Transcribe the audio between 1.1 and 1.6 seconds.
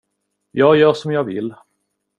jag vill.